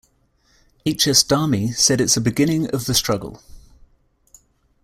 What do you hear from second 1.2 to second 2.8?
Dhami said it's a beginning